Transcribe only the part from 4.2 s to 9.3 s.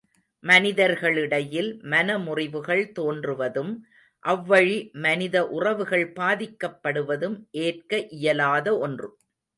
அவ்வழி மனித உறவுகள் பாதிக்கப்படுவதும் ஏற்க இயலாத ஒன்று.